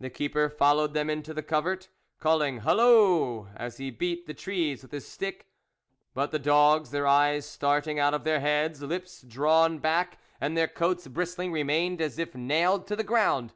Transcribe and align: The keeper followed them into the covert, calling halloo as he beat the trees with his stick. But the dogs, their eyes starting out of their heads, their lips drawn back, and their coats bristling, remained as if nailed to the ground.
The 0.00 0.10
keeper 0.10 0.48
followed 0.50 0.92
them 0.92 1.08
into 1.08 1.32
the 1.32 1.40
covert, 1.40 1.88
calling 2.18 2.62
halloo 2.62 3.46
as 3.54 3.76
he 3.76 3.92
beat 3.92 4.26
the 4.26 4.34
trees 4.34 4.82
with 4.82 4.90
his 4.90 5.06
stick. 5.06 5.46
But 6.14 6.32
the 6.32 6.40
dogs, 6.40 6.90
their 6.90 7.06
eyes 7.06 7.46
starting 7.46 7.96
out 7.96 8.12
of 8.12 8.24
their 8.24 8.40
heads, 8.40 8.80
their 8.80 8.88
lips 8.88 9.22
drawn 9.22 9.78
back, 9.78 10.18
and 10.40 10.56
their 10.56 10.66
coats 10.66 11.06
bristling, 11.06 11.52
remained 11.52 12.00
as 12.00 12.18
if 12.18 12.34
nailed 12.34 12.88
to 12.88 12.96
the 12.96 13.04
ground. 13.04 13.52